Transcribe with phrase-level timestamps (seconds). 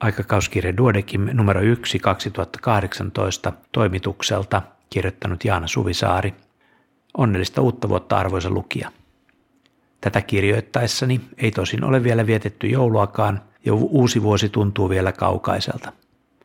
[0.00, 6.34] Aikakauskirja Duodekim numero 1 2018 toimitukselta kirjoittanut Jaana Suvisaari.
[7.18, 8.92] Onnellista uutta vuotta arvoisa lukija.
[10.00, 15.92] Tätä kirjoittaessani ei tosin ole vielä vietetty jouluakaan ja uusi vuosi tuntuu vielä kaukaiselta.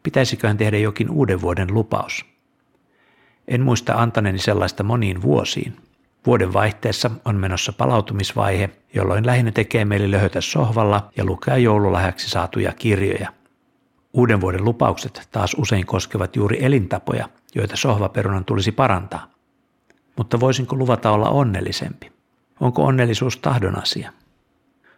[0.04, 2.26] Pitäisiköhän tehdä jokin uuden vuoden lupaus?
[3.48, 5.76] En muista antaneeni sellaista moniin vuosiin.
[6.26, 12.74] Vuoden vaihteessa on menossa palautumisvaihe, jolloin lähinnä tekee meille löhötä sohvalla ja lukea joululahjaksi saatuja
[12.74, 13.41] kirjoja.
[14.14, 19.28] Uuden vuoden lupaukset taas usein koskevat juuri elintapoja, joita sohvaperunan tulisi parantaa.
[20.18, 22.12] Mutta voisinko luvata olla onnellisempi?
[22.60, 24.14] Onko onnellisuus tahdon asia?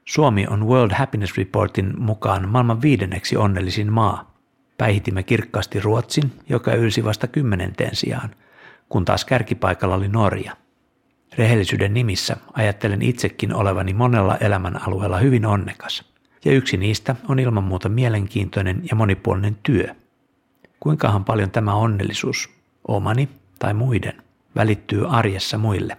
[0.06, 4.34] Suomi on World Happiness Reportin mukaan maailman viidenneksi onnellisin maa.
[4.78, 8.36] Päihitimme kirkkaasti Ruotsin, joka ylsi vasta kymmenenteen sijaan,
[8.90, 10.58] kun taas kärkipaikalla oli Norja.
[11.38, 16.13] Rehellisyyden nimissä ajattelen itsekin olevani monella elämänalueella hyvin onnekas,
[16.46, 19.96] ja yksi niistä on ilman muuta mielenkiintoinen ja monipuolinen työ.
[20.80, 22.50] Kuinkahan paljon tämä onnellisuus,
[22.88, 24.14] omani tai muiden,
[24.56, 25.98] välittyy arjessa muille?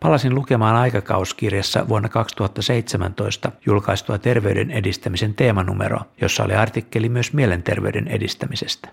[0.00, 8.88] Palasin lukemaan aikakauskirjassa vuonna 2017 julkaistua terveyden edistämisen teemanumero, jossa oli artikkeli myös mielenterveyden edistämisestä.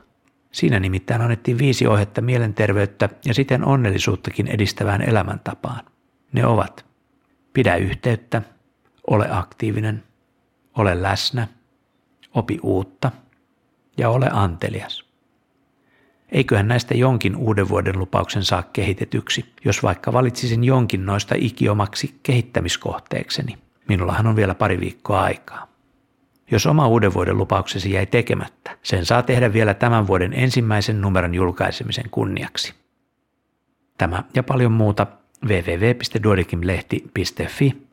[0.51, 5.85] Siinä nimittäin annettiin viisi ohjetta mielenterveyttä ja siten onnellisuuttakin edistävään elämäntapaan.
[6.31, 6.85] Ne ovat
[7.53, 8.41] pidä yhteyttä,
[9.09, 10.03] ole aktiivinen,
[10.77, 11.47] ole läsnä,
[12.33, 13.11] opi uutta
[13.97, 15.05] ja ole antelias.
[16.31, 23.57] Eiköhän näistä jonkin uuden vuoden lupauksen saa kehitetyksi, jos vaikka valitsisin jonkin noista ikiomaksi kehittämiskohteekseni.
[23.87, 25.67] Minullahan on vielä pari viikkoa aikaa.
[26.52, 31.35] Jos oma uuden vuoden lupauksesi jäi tekemättä, sen saa tehdä vielä tämän vuoden ensimmäisen numeron
[31.35, 32.73] julkaisemisen kunniaksi.
[33.97, 35.07] Tämä ja paljon muuta
[35.45, 37.88] www.duodikimlehti.fi.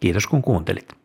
[0.00, 0.99] Kiitos kun kuuntelit.